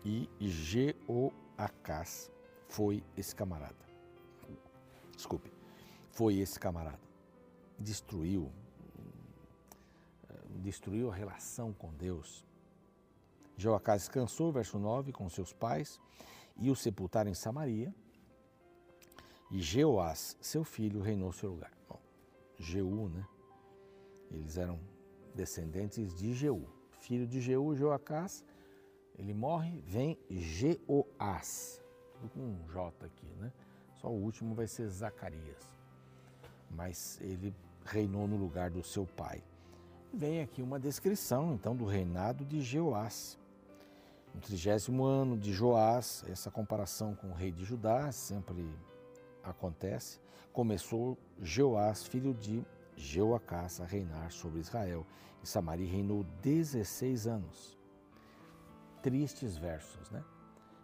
E 0.05 0.29
Jeoacás 0.39 2.31
foi 2.67 3.03
esse 3.17 3.35
camarada. 3.35 3.89
Desculpe, 5.13 5.51
foi 6.09 6.37
esse 6.37 6.57
camarada 6.57 7.08
destruiu, 7.79 8.51
destruiu 10.59 11.09
a 11.11 11.15
relação 11.15 11.73
com 11.73 11.93
Deus. 11.93 12.45
Joacás 13.57 14.03
descansou, 14.03 14.51
verso 14.51 14.77
9, 14.77 15.11
com 15.11 15.29
seus 15.29 15.51
pais 15.53 15.99
e 16.57 16.69
o 16.69 16.75
sepultaram 16.75 17.31
em 17.31 17.33
Samaria. 17.33 17.93
E 19.51 19.61
Jeoás, 19.61 20.37
seu 20.39 20.63
filho, 20.63 21.01
reinou 21.01 21.31
seu 21.31 21.49
lugar. 21.49 21.71
Bom, 21.87 21.99
Jeú, 22.57 23.09
né? 23.09 23.25
Eles 24.31 24.57
eram 24.57 24.79
descendentes 25.33 26.13
de 26.13 26.33
Jeú. 26.33 26.67
Filho 27.01 27.25
de 27.25 27.41
Jeú, 27.41 27.75
Joacás, 27.75 28.45
ele 29.17 29.33
morre, 29.33 29.81
vem 29.85 30.17
Jeoás. 30.29 31.81
Tudo 32.13 32.29
com 32.29 32.39
um 32.39 32.67
J 32.67 33.05
aqui, 33.05 33.27
né? 33.39 33.51
Só 33.95 34.09
o 34.09 34.21
último 34.21 34.53
vai 34.53 34.67
ser 34.67 34.87
Zacarias. 34.87 35.75
Mas 36.69 37.19
ele 37.21 37.53
reinou 37.85 38.27
no 38.27 38.37
lugar 38.37 38.69
do 38.69 38.83
seu 38.83 39.05
pai. 39.05 39.43
Vem 40.13 40.41
aqui 40.41 40.61
uma 40.61 40.79
descrição, 40.79 41.53
então, 41.53 41.75
do 41.75 41.85
reinado 41.85 42.43
de 42.43 42.61
Jeoás. 42.61 43.37
No 44.33 44.41
trigésimo 44.41 45.03
ano 45.03 45.37
de 45.37 45.51
Joás, 45.51 46.23
essa 46.27 46.49
comparação 46.49 47.15
com 47.15 47.29
o 47.29 47.33
rei 47.33 47.51
de 47.51 47.63
Judá 47.63 48.11
sempre 48.11 48.67
acontece. 49.43 50.19
Começou 50.51 51.17
Jeoás, 51.41 52.05
filho 52.05 52.33
de 52.33 52.65
Jeoacás, 52.95 53.79
a 53.81 53.85
reinar 53.85 54.31
sobre 54.31 54.59
Israel. 54.59 55.05
E 55.43 55.47
Samaria 55.47 55.89
reinou 55.89 56.23
16 56.41 57.27
anos. 57.27 57.77
Tristes 59.01 59.57
versos, 59.57 60.09
né? 60.11 60.23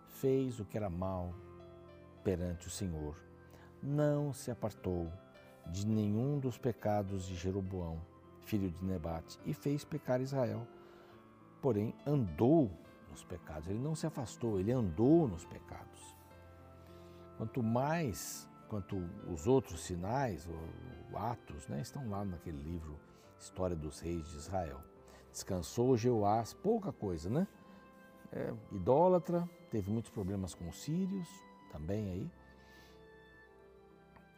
Fez 0.08 0.60
o 0.60 0.66
que 0.66 0.78
era 0.78 0.90
mal 0.90 1.34
perante 2.24 2.68
o 2.68 2.72
Senhor. 2.72 3.16
Não 3.82 4.34
se 4.34 4.50
apartou 4.50 5.12
de 5.68 5.86
nenhum 5.88 6.40
dos 6.40 6.58
pecados 6.58 7.26
de 7.26 7.36
Jeroboão, 7.36 8.02
filho 8.42 8.70
de 8.70 8.84
Nebate, 8.86 9.40
e 9.46 9.54
fez 9.54 9.84
pecar 9.84 10.22
Israel. 10.22 10.68
Porém, 11.62 11.94
andou 12.06 12.72
nos 13.10 13.24
pecados. 13.24 13.68
Ele 13.70 13.80
não 13.80 13.96
se 13.96 14.06
afastou, 14.06 14.60
ele 14.60 14.72
andou 14.72 15.28
nos 15.28 15.46
pecados. 15.46 16.16
Quanto 17.38 17.62
mais 17.64 18.48
quanto 18.68 18.98
os 19.32 19.48
outros 19.48 19.82
sinais, 19.82 20.48
ou 20.48 21.18
Atos, 21.18 21.68
né, 21.68 21.82
estão 21.82 22.10
lá 22.10 22.26
naquele 22.26 22.62
livro 22.62 23.00
História 23.40 23.76
dos 23.76 24.00
Reis 24.00 24.28
de 24.30 24.38
Israel. 24.38 24.82
Descansou 25.32 25.96
Jeoás, 25.96 26.54
pouca 26.54 26.92
coisa, 26.92 27.30
né? 27.30 27.48
É, 28.32 28.54
idólatra, 28.72 29.48
teve 29.70 29.92
muitos 29.92 30.12
problemas 30.12 30.54
com 30.54 30.68
os 30.68 30.82
sírios, 30.82 31.28
também 31.72 32.10
aí. 32.10 32.32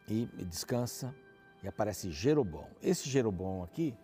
E 0.08 0.26
descansa 0.44 1.14
e 1.62 1.68
aparece 1.68 2.10
Jeroboão. 2.10 2.68
Esse 2.80 3.08
Jeroboão 3.08 3.62
aqui 3.62 3.94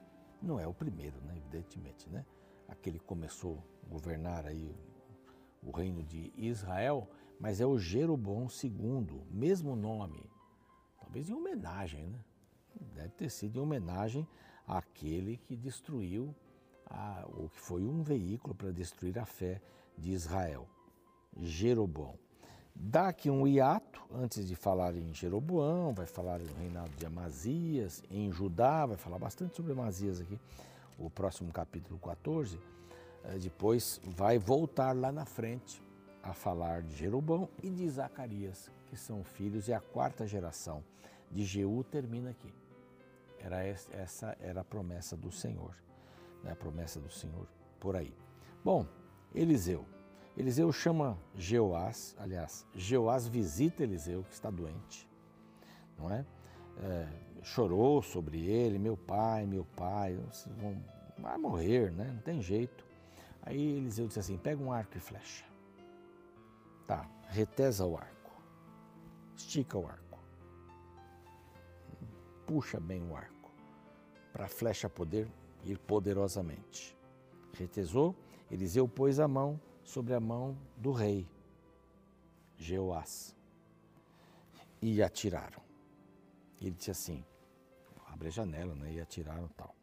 não 0.43 0.61
é 0.61 0.67
o 0.67 0.75
primeiro, 0.75 1.19
né, 1.23 1.35
evidentemente, 1.37 2.09
né? 2.11 2.27
Aquele 2.69 2.99
que 2.99 3.07
começou 3.07 3.65
a 3.83 3.89
governar 3.89 4.45
aí 4.45 4.77
o 5.63 5.71
reino 5.71 6.03
de 6.03 6.31
Israel, 6.37 7.09
mas 7.41 7.61
é 7.61 7.67
o 7.67 7.79
Jeroboão 7.79 8.47
II, 8.63 9.23
mesmo 9.31 9.75
nome, 9.75 10.23
talvez 11.01 11.31
em 11.31 11.33
homenagem, 11.33 12.07
né? 12.07 12.19
Deve 12.95 13.11
ter 13.11 13.31
sido 13.31 13.59
em 13.59 13.63
homenagem 13.63 14.29
àquele 14.67 15.39
que 15.39 15.57
destruiu, 15.57 16.35
o 17.29 17.49
que 17.49 17.61
foi 17.61 17.87
um 17.87 18.03
veículo 18.03 18.55
para 18.55 18.71
destruir 18.71 19.19
a 19.19 19.25
fé 19.25 19.63
de 19.97 20.13
Israel, 20.13 20.69
Jeroboão. 21.41 22.19
Dá 22.75 23.09
aqui 23.09 23.31
um 23.31 23.47
hiato, 23.47 23.84
antes 24.17 24.47
de 24.47 24.55
falar 24.55 24.95
em 24.95 25.13
Jeroboão, 25.13 25.93
vai 25.93 26.07
falar 26.07 26.39
no 26.39 26.55
reinado 26.55 26.91
de 26.97 27.05
Amazias, 27.05 28.03
em 28.11 28.31
Judá, 28.31 28.87
vai 28.87 28.97
falar 28.97 29.19
bastante 29.19 29.57
sobre 29.57 29.73
Amazias 29.73 30.21
aqui, 30.21 30.39
o 30.99 31.11
próximo 31.11 31.53
capítulo 31.53 31.99
14. 31.99 32.59
Eh, 33.25 33.39
depois 33.39 34.01
vai 34.05 34.39
voltar 34.39 34.95
lá 34.95 35.11
na 35.11 35.25
frente 35.25 35.83
a 36.23 36.33
falar 36.33 36.83
de 36.83 36.95
Jeroboão 36.95 37.49
e 37.63 37.71
de 37.71 37.89
Zacarias, 37.89 38.71
que 38.87 38.97
são 38.97 39.25
filhos, 39.25 39.69
e 39.69 39.73
a 39.73 39.81
quarta 39.81 40.27
geração 40.27 40.83
de 41.31 41.45
Jeú 41.45 41.85
termina 41.85 42.31
aqui. 42.31 42.55
Era 43.39 43.63
essa 43.63 44.37
era 44.41 44.63
a 44.63 44.65
promessa 44.65 45.17
do 45.17 45.31
Senhor, 45.31 45.75
né? 46.43 46.53
a 46.53 46.57
promessa 46.57 46.99
do 46.99 47.11
Senhor 47.11 47.47
por 47.79 47.95
aí. 47.95 48.15
Bom, 48.65 48.87
Eliseu. 49.35 49.85
Eliseu 50.37 50.73
chama 50.73 51.17
Jeoás, 51.37 52.17
aliás, 52.19 52.67
Jeoás 52.75 53.27
visita 53.27 53.83
Eliseu, 53.83 54.25
que 54.25 54.33
está 54.33 54.51
doente, 54.51 55.09
não 55.97 56.13
é? 56.13 56.25
é 56.79 57.25
chorou 57.45 58.03
sobre 58.03 58.47
ele, 58.47 58.79
meu 58.79 58.97
pai, 58.97 59.47
meu 59.47 59.65
pai, 59.77 60.19
vão, 60.59 60.83
vai 61.19 61.37
morrer, 61.37 61.93
né? 61.93 62.11
Não 62.13 62.23
tem 62.23 62.41
jeito. 62.41 62.85
Aí 63.43 63.77
Eliseu 63.77 64.07
disse 64.07 64.19
assim: 64.19 64.39
pega 64.39 64.63
um 64.63 64.73
arco 64.73 64.97
e 64.97 65.01
flecha. 65.01 65.45
Tá, 66.87 67.09
retesa 67.29 67.87
o 67.87 67.97
arco, 67.97 68.33
estica 69.37 69.79
o 69.79 69.87
arco, 69.87 70.19
puxa 72.47 72.79
bem 72.79 73.03
o 73.09 73.17
arco, 73.17 73.51
para 74.33 74.47
a 74.47 74.49
flecha 74.49 74.89
poder 74.89 75.29
ir 75.65 75.79
poderosamente. 75.79 76.97
Retesou, 77.55 78.15
Eliseu 78.51 78.87
pôs 78.87 79.19
a 79.19 79.29
mão 79.29 79.59
sobre 79.85 80.15
a 80.15 80.21
mão 80.21 80.57
do 80.77 80.93
rei, 80.93 81.29
Jeoás, 82.57 83.37
e 84.81 85.03
atiraram. 85.03 85.63
Ele 86.61 86.73
disse 86.73 86.91
assim: 86.91 87.25
abre 88.07 88.29
a 88.29 88.31
janela, 88.31 88.75
né? 88.75 88.93
E 88.93 89.01
atiraram 89.01 89.49
tal. 89.57 89.75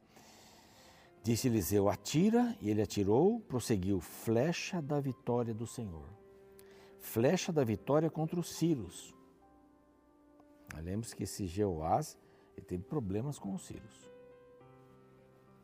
Disse 1.23 1.47
Eliseu: 1.47 1.87
atira, 1.87 2.57
e 2.59 2.69
ele 2.69 2.81
atirou, 2.81 3.39
prosseguiu, 3.41 3.99
flecha 4.01 4.81
da 4.81 4.99
vitória 4.99 5.53
do 5.53 5.67
Senhor. 5.67 6.09
Flecha 6.99 7.51
da 7.51 7.63
vitória 7.63 8.09
contra 8.09 8.39
os 8.39 8.55
Círios. 8.55 9.15
Lembre-se 10.75 11.15
que 11.15 11.23
esse 11.23 11.45
Jeoás 11.45 12.17
teve 12.67 12.83
problemas 12.83 13.39
com 13.39 13.53
os 13.55 13.63
Círios, 13.65 14.09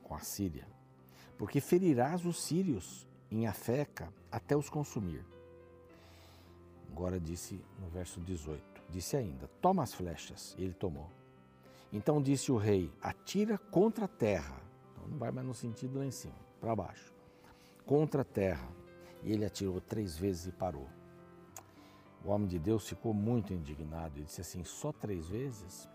com 0.04 0.16
a 0.16 0.20
Síria. 0.20 0.68
Porque 1.38 1.62
ferirás 1.62 2.26
os 2.26 2.42
Sírios 2.42 3.08
em 3.32 3.48
Afeca 3.48 4.12
até 4.32 4.56
os 4.56 4.70
consumir. 4.70 5.26
Agora 6.92 7.20
disse 7.20 7.60
no 7.80 7.88
verso 7.90 8.20
18: 8.22 8.84
Disse 8.90 9.18
ainda: 9.18 9.50
Toma 9.62 9.84
as 9.84 9.94
flechas. 9.94 10.56
E 10.58 10.64
ele 10.64 10.74
tomou. 10.74 11.10
Então 11.92 12.22
disse 12.22 12.52
o 12.52 12.58
rei: 12.58 12.92
Atira 13.02 13.58
contra 13.58 14.06
a 14.06 14.08
terra. 14.08 14.60
Então 14.92 15.08
não 15.08 15.18
vai 15.18 15.32
mais 15.32 15.46
no 15.46 15.54
sentido 15.54 16.00
lá 16.00 16.06
em 16.06 16.12
cima, 16.12 16.36
para 16.60 16.76
baixo. 16.76 17.14
Contra 17.86 18.22
a 18.22 18.26
terra. 18.26 18.68
E 19.24 19.32
ele 19.32 19.46
atirou 19.46 19.82
três 19.82 20.18
vezes 20.18 20.48
e 20.48 20.52
parou. 20.52 20.88
O 22.24 22.30
homem 22.30 22.48
de 22.48 22.60
Deus 22.60 22.88
ficou 22.88 23.14
muito 23.14 23.54
indignado 23.54 24.20
e 24.20 24.24
disse 24.24 24.42
assim: 24.42 24.64
Só 24.64 24.92
três 24.92 25.28
vezes? 25.28 25.90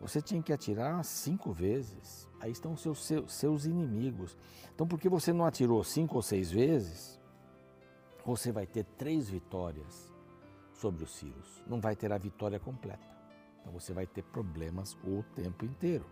Você 0.00 0.20
tinha 0.20 0.42
que 0.42 0.52
atirar 0.52 1.02
cinco 1.04 1.52
vezes. 1.52 2.28
Aí 2.40 2.50
estão 2.50 2.72
os 2.72 2.80
seus, 2.80 3.32
seus 3.32 3.64
inimigos. 3.64 4.36
Então, 4.74 4.86
porque 4.86 5.08
você 5.08 5.32
não 5.32 5.46
atirou 5.46 5.82
cinco 5.82 6.16
ou 6.16 6.22
seis 6.22 6.50
vezes, 6.50 7.20
você 8.24 8.52
vai 8.52 8.66
ter 8.66 8.84
três 8.98 9.30
vitórias 9.30 10.12
sobre 10.72 11.04
os 11.04 11.14
sírios. 11.14 11.62
Não 11.66 11.80
vai 11.80 11.96
ter 11.96 12.12
a 12.12 12.18
vitória 12.18 12.58
completa. 12.58 13.06
Então, 13.60 13.72
você 13.72 13.92
vai 13.92 14.06
ter 14.06 14.22
problemas 14.22 14.94
o 15.04 15.22
tempo 15.34 15.64
inteiro. 15.64 16.04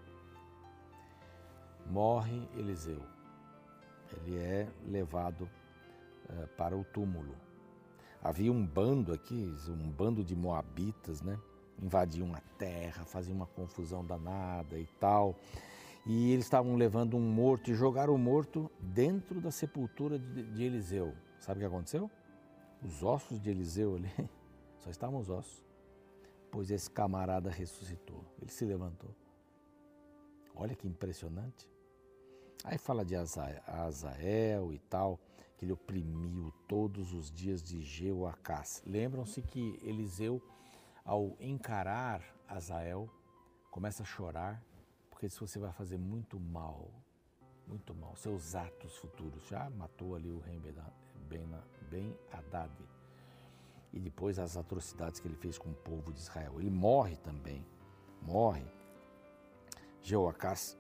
Morre 1.87 2.49
Eliseu. 2.57 3.03
Ele 4.17 4.39
é 4.39 4.69
levado 4.87 5.51
uh, 6.31 6.47
para 6.57 6.77
o 6.77 6.85
túmulo. 6.85 7.35
Havia 8.23 8.53
um 8.53 8.65
bando 8.65 9.13
aqui, 9.13 9.53
um 9.69 9.91
bando 9.91 10.23
de 10.23 10.37
moabitas, 10.37 11.21
né? 11.21 11.39
Invadiam 11.81 12.35
a 12.35 12.41
terra, 12.59 13.05
faziam 13.05 13.37
uma 13.37 13.47
confusão 13.47 14.05
danada 14.05 14.79
e 14.79 14.87
tal. 14.99 15.37
E 16.05 16.33
eles 16.33 16.45
estavam 16.45 16.75
levando 16.75 17.17
um 17.17 17.21
morto 17.21 17.71
e 17.71 17.75
jogaram 17.75 18.15
o 18.15 18.19
morto 18.19 18.71
dentro 18.81 19.41
da 19.41 19.51
sepultura 19.51 20.19
de, 20.19 20.63
Eliseu. 20.63 21.15
Sabe 21.39 21.59
o 21.59 21.61
que 21.61 21.67
aconteceu? 21.67 22.11
Os 22.83 23.03
ossos 23.03 23.41
de 23.41 23.51
Eliseu 23.51 23.95
ali, 23.95 24.11
só 24.81 24.91
estavam 24.91 25.21
os 25.21 25.31
ossos. 25.31 25.63
Pois 26.51 26.71
esse 26.71 26.91
camarada 26.91 27.49
ressuscitou, 27.51 28.25
ele 28.41 28.51
se 28.51 28.65
levantou. 28.65 29.15
Olha 30.55 30.75
que 30.75 30.87
impressionante. 30.87 31.71
Aí 32.65 32.79
fala 32.79 33.05
de 33.05 33.17
Azael 33.17 34.73
e 34.73 34.79
tal, 34.79 35.19
que 35.57 35.65
ele 35.65 35.73
oprimiu 35.73 36.53
todos 36.69 37.13
os 37.13 37.31
dias 37.31 37.63
de 37.63 37.81
Jeoacás. 37.81 38.83
Lembram-se 38.85 39.41
que 39.41 39.79
Eliseu 39.83 40.43
ao 41.05 41.37
encarar 41.41 42.23
Azael, 42.49 43.09
começa 43.71 44.03
a 44.03 44.07
chorar, 44.07 44.63
porque 45.11 45.29
se 45.29 45.39
você 45.41 45.59
vai 45.59 45.73
fazer 45.73 45.99
muito 45.99 46.39
muito 47.67 47.95
mal, 47.95 48.15
seus 48.17 48.55
atos 48.55 48.97
futuros. 48.97 49.47
Já 49.49 49.71
matou 49.71 50.15
ali 50.15 50.31
o 50.31 50.41
rei 50.41 50.61
Ben 51.91 52.17
Haddad. 52.31 52.73
E 53.93 54.01
depois 54.01 54.39
as 54.39 54.57
atrocidades 54.57 55.21
que 55.21 55.29
ele 55.29 55.37
fez 55.37 55.59
com 55.59 55.71
o 55.71 55.75
povo 55.75 56.13
de 56.13 56.21
Israel. 56.21 56.61
Ele 56.61 56.71
morre 56.71 57.17
também, 57.17 57.65
morre. 58.23 58.65
Jeoacás, 60.03 60.79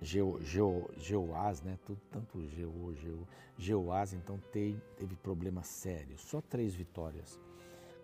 Geo, 0.00 0.40
Geo, 0.42 0.88
Jeoás, 0.96 1.62
né? 1.62 1.78
Tudo, 1.84 2.00
tanto 2.10 2.46
Geo, 2.48 2.94
Geo, 2.94 3.28
Jeoás, 3.56 4.12
então 4.12 4.38
teve, 4.52 4.80
teve 4.96 5.14
problemas 5.16 5.66
sérios. 5.66 6.22
Só 6.22 6.40
três 6.40 6.74
vitórias 6.74 7.38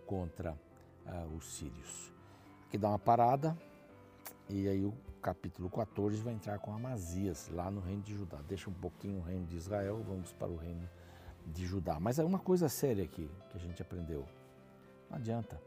contra 0.07 0.59
uh, 1.07 1.37
os 1.37 1.45
sírios. 1.45 2.13
Aqui 2.67 2.79
dá 2.79 2.89
uma 2.89 2.99
parada 2.99 3.57
e 4.49 4.69
aí 4.69 4.85
o 4.85 4.93
capítulo 5.23 5.71
14 5.71 6.23
vai 6.23 6.35
entrar 6.35 6.59
com 6.59 6.73
Amazias, 6.73 7.49
lá 7.49 7.71
no 7.71 7.81
reino 7.81 8.03
de 8.03 8.15
Judá. 8.15 8.39
Deixa 8.47 8.69
um 8.69 8.75
pouquinho 8.75 9.21
o 9.21 9.23
reino 9.23 9.47
de 9.47 9.57
Israel, 9.57 10.03
vamos 10.07 10.33
para 10.33 10.49
o 10.49 10.57
reino 10.57 10.89
de 11.47 11.67
Judá. 11.67 11.99
Mas 11.99 12.19
é 12.19 12.25
uma 12.25 12.39
coisa 12.39 12.69
séria 12.69 13.05
aqui 13.05 13.31
que 13.51 13.57
a 13.57 13.61
gente 13.61 13.81
aprendeu. 13.81 14.27
Não 15.11 15.17
adianta 15.17 15.61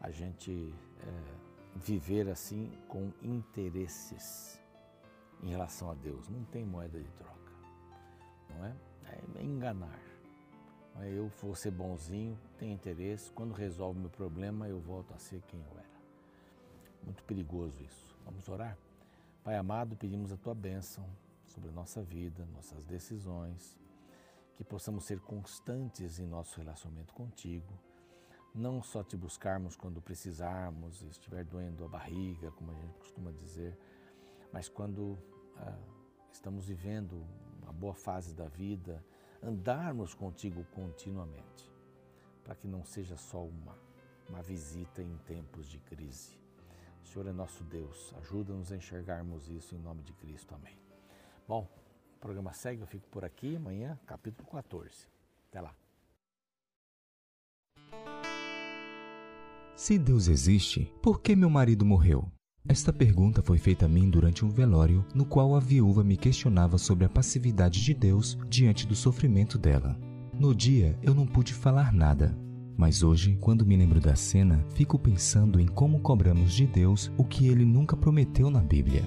a 0.00 0.10
gente 0.10 0.74
é, 1.00 1.48
viver 1.76 2.28
assim 2.28 2.70
com 2.86 3.10
interesses 3.22 4.60
em 5.42 5.50
relação 5.50 5.90
a 5.90 5.94
Deus. 5.94 6.28
Não 6.28 6.44
tem 6.44 6.64
moeda 6.64 6.98
de 6.98 7.10
troca, 7.12 7.52
não 8.50 8.64
é? 8.66 8.74
É 9.36 9.42
enganar. 9.42 10.07
Eu 11.06 11.28
vou 11.40 11.54
ser 11.54 11.70
bonzinho, 11.70 12.38
tenho 12.58 12.74
interesse, 12.74 13.32
quando 13.32 13.52
resolve 13.52 13.98
meu 14.00 14.10
problema 14.10 14.68
eu 14.68 14.80
volto 14.80 15.14
a 15.14 15.18
ser 15.18 15.40
quem 15.42 15.60
eu 15.60 15.78
era. 15.78 15.98
Muito 17.04 17.22
perigoso 17.24 17.82
isso. 17.82 18.16
Vamos 18.24 18.48
orar? 18.48 18.76
Pai 19.44 19.56
amado, 19.56 19.96
pedimos 19.96 20.32
a 20.32 20.36
tua 20.36 20.54
bênção 20.54 21.04
sobre 21.46 21.70
a 21.70 21.72
nossa 21.72 22.02
vida, 22.02 22.44
nossas 22.52 22.84
decisões, 22.84 23.78
que 24.56 24.64
possamos 24.64 25.04
ser 25.04 25.20
constantes 25.20 26.18
em 26.18 26.26
nosso 26.26 26.58
relacionamento 26.58 27.14
contigo, 27.14 27.72
não 28.54 28.82
só 28.82 29.02
te 29.04 29.16
buscarmos 29.16 29.76
quando 29.76 30.02
precisarmos, 30.02 31.02
estiver 31.02 31.44
doendo 31.44 31.84
a 31.84 31.88
barriga, 31.88 32.50
como 32.50 32.72
a 32.72 32.74
gente 32.74 32.98
costuma 32.98 33.30
dizer, 33.30 33.78
mas 34.52 34.68
quando 34.68 35.16
ah, 35.56 35.78
estamos 36.32 36.66
vivendo 36.66 37.24
uma 37.62 37.72
boa 37.72 37.94
fase 37.94 38.34
da 38.34 38.48
vida, 38.48 39.04
andarmos 39.42 40.14
contigo 40.14 40.64
continuamente, 40.74 41.70
para 42.44 42.54
que 42.54 42.66
não 42.66 42.84
seja 42.84 43.16
só 43.16 43.44
uma 43.44 43.76
uma 44.28 44.42
visita 44.42 45.02
em 45.02 45.16
tempos 45.26 45.68
de 45.68 45.78
crise. 45.80 46.38
O 47.02 47.06
Senhor 47.06 47.26
é 47.26 47.32
nosso 47.32 47.64
Deus, 47.64 48.12
ajuda-nos 48.18 48.70
a 48.70 48.76
enxergarmos 48.76 49.48
isso 49.48 49.74
em 49.74 49.78
nome 49.78 50.02
de 50.02 50.12
Cristo. 50.12 50.54
Amém. 50.54 50.76
Bom, 51.46 51.66
o 52.16 52.20
programa 52.20 52.52
segue, 52.52 52.82
eu 52.82 52.86
fico 52.86 53.08
por 53.08 53.24
aqui. 53.24 53.56
Amanhã, 53.56 53.98
capítulo 54.06 54.48
14. 54.50 55.08
Até 55.48 55.60
lá. 55.60 55.74
Se 59.74 59.98
Deus 59.98 60.28
existe, 60.28 60.92
por 61.00 61.20
que 61.20 61.34
meu 61.34 61.48
marido 61.48 61.84
morreu? 61.84 62.30
Esta 62.68 62.92
pergunta 62.92 63.40
foi 63.42 63.56
feita 63.56 63.86
a 63.86 63.88
mim 63.88 64.10
durante 64.10 64.44
um 64.44 64.50
velório 64.50 65.02
no 65.14 65.24
qual 65.24 65.56
a 65.56 65.60
viúva 65.60 66.04
me 66.04 66.18
questionava 66.18 66.76
sobre 66.76 67.06
a 67.06 67.08
passividade 67.08 67.82
de 67.82 67.94
Deus 67.94 68.36
diante 68.46 68.86
do 68.86 68.94
sofrimento 68.94 69.56
dela. 69.56 69.98
No 70.38 70.54
dia 70.54 70.94
eu 71.02 71.14
não 71.14 71.26
pude 71.26 71.54
falar 71.54 71.94
nada, 71.94 72.36
mas 72.76 73.02
hoje, 73.02 73.38
quando 73.40 73.64
me 73.64 73.74
lembro 73.74 74.00
da 74.00 74.14
cena, 74.14 74.62
fico 74.74 74.98
pensando 74.98 75.58
em 75.58 75.66
como 75.66 76.00
cobramos 76.00 76.52
de 76.52 76.66
Deus 76.66 77.10
o 77.16 77.24
que 77.24 77.48
ele 77.48 77.64
nunca 77.64 77.96
prometeu 77.96 78.50
na 78.50 78.60
Bíblia. 78.60 79.02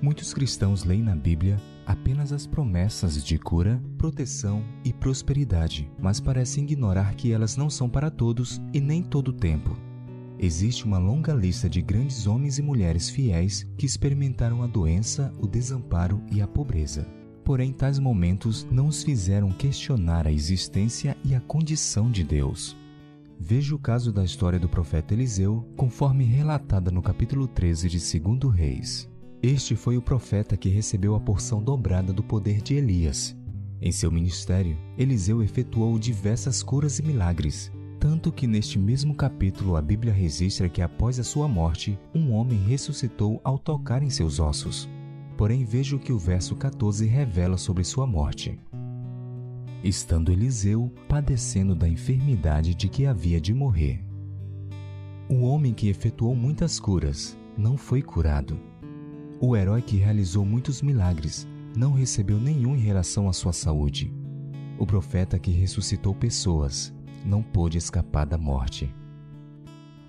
Muitos 0.00 0.32
cristãos 0.32 0.84
leem 0.84 1.02
na 1.02 1.16
Bíblia 1.16 1.60
apenas 1.84 2.32
as 2.32 2.46
promessas 2.46 3.22
de 3.22 3.36
cura, 3.38 3.82
proteção 3.98 4.64
e 4.84 4.92
prosperidade, 4.92 5.90
mas 6.00 6.20
parecem 6.20 6.62
ignorar 6.62 7.14
que 7.16 7.32
elas 7.32 7.56
não 7.56 7.68
são 7.68 7.90
para 7.90 8.08
todos 8.08 8.62
e 8.72 8.80
nem 8.80 9.02
todo 9.02 9.28
o 9.28 9.32
tempo. 9.32 9.76
Existe 10.42 10.86
uma 10.86 10.96
longa 10.96 11.34
lista 11.34 11.68
de 11.68 11.82
grandes 11.82 12.26
homens 12.26 12.56
e 12.56 12.62
mulheres 12.62 13.10
fiéis 13.10 13.68
que 13.76 13.84
experimentaram 13.84 14.62
a 14.62 14.66
doença, 14.66 15.30
o 15.38 15.46
desamparo 15.46 16.22
e 16.32 16.40
a 16.40 16.48
pobreza. 16.48 17.06
Porém, 17.44 17.74
tais 17.74 17.98
momentos 17.98 18.66
não 18.70 18.86
os 18.86 19.02
fizeram 19.02 19.50
questionar 19.50 20.26
a 20.26 20.32
existência 20.32 21.14
e 21.22 21.34
a 21.34 21.40
condição 21.40 22.10
de 22.10 22.24
Deus. 22.24 22.74
Veja 23.38 23.74
o 23.74 23.78
caso 23.78 24.10
da 24.10 24.24
história 24.24 24.58
do 24.58 24.66
profeta 24.66 25.12
Eliseu, 25.12 25.62
conforme 25.76 26.24
relatada 26.24 26.90
no 26.90 27.02
capítulo 27.02 27.46
13 27.46 27.90
de 27.90 28.18
2 28.18 28.54
Reis. 28.54 29.10
Este 29.42 29.76
foi 29.76 29.98
o 29.98 30.02
profeta 30.02 30.56
que 30.56 30.70
recebeu 30.70 31.14
a 31.14 31.20
porção 31.20 31.62
dobrada 31.62 32.14
do 32.14 32.22
poder 32.22 32.62
de 32.62 32.74
Elias. 32.74 33.36
Em 33.78 33.92
seu 33.92 34.10
ministério, 34.10 34.78
Eliseu 34.96 35.42
efetuou 35.42 35.98
diversas 35.98 36.62
curas 36.62 36.98
e 36.98 37.02
milagres, 37.02 37.70
tanto 38.00 38.32
que 38.32 38.46
neste 38.46 38.78
mesmo 38.78 39.14
capítulo 39.14 39.76
a 39.76 39.82
Bíblia 39.82 40.10
registra 40.10 40.70
que 40.70 40.80
após 40.80 41.20
a 41.20 41.22
sua 41.22 41.46
morte, 41.46 41.98
um 42.14 42.32
homem 42.32 42.58
ressuscitou 42.58 43.38
ao 43.44 43.58
tocar 43.58 44.02
em 44.02 44.08
seus 44.08 44.40
ossos. 44.40 44.88
Porém, 45.36 45.64
veja 45.64 45.94
o 45.94 45.98
que 45.98 46.10
o 46.10 46.18
verso 46.18 46.56
14 46.56 47.06
revela 47.06 47.58
sobre 47.58 47.84
sua 47.84 48.06
morte. 48.06 48.58
Estando 49.84 50.32
Eliseu 50.32 50.90
padecendo 51.08 51.74
da 51.74 51.86
enfermidade 51.86 52.74
de 52.74 52.88
que 52.88 53.04
havia 53.04 53.38
de 53.38 53.52
morrer. 53.52 54.02
O 55.28 55.42
homem 55.42 55.74
que 55.74 55.88
efetuou 55.88 56.34
muitas 56.34 56.80
curas 56.80 57.36
não 57.56 57.76
foi 57.76 58.00
curado. 58.00 58.58
O 59.38 59.54
herói 59.54 59.82
que 59.82 59.96
realizou 59.96 60.44
muitos 60.44 60.80
milagres 60.80 61.46
não 61.76 61.92
recebeu 61.92 62.38
nenhum 62.40 62.74
em 62.74 62.80
relação 62.80 63.28
à 63.28 63.32
sua 63.32 63.52
saúde. 63.52 64.12
O 64.78 64.86
profeta 64.86 65.38
que 65.38 65.50
ressuscitou 65.50 66.14
pessoas 66.14 66.94
não 67.24 67.42
pôde 67.42 67.78
escapar 67.78 68.26
da 68.26 68.38
morte. 68.38 68.94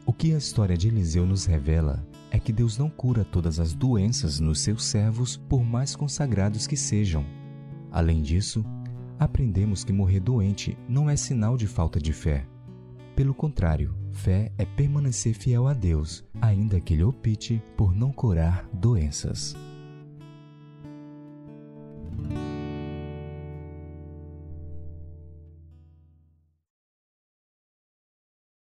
O 0.06 0.14
que 0.14 0.34
a 0.34 0.38
história 0.38 0.78
de 0.78 0.88
Eliseu 0.88 1.26
nos 1.26 1.46
revela 1.46 2.06
é 2.32 2.40
que 2.40 2.52
Deus 2.52 2.78
não 2.78 2.90
cura 2.90 3.24
todas 3.24 3.60
as 3.60 3.74
doenças 3.74 4.40
nos 4.40 4.62
seus 4.62 4.86
servos, 4.86 5.38
por 5.38 5.64
mais 5.64 5.96
consagrados 5.96 6.66
que 6.66 6.78
sejam. 6.78 7.26
Além 7.92 8.22
disso, 8.22 8.66
aprendemos 9.20 9.84
que 9.84 9.94
morrer 9.94 10.22
doente 10.22 10.78
não 10.88 11.10
é 11.10 11.16
sinal 11.16 11.58
de 11.58 11.68
falta 11.68 12.00
de 12.00 12.14
fé. 12.14 12.48
Pelo 13.16 13.34
contrário, 13.34 13.94
fé 14.12 14.52
é 14.58 14.66
permanecer 14.66 15.34
fiel 15.34 15.68
a 15.68 15.74
Deus, 15.74 16.24
ainda 16.42 16.80
que 16.80 16.94
Ele 16.94 17.04
opte 17.04 17.62
por 17.76 17.94
não 17.94 18.12
curar 18.12 18.68
doenças. 18.74 19.56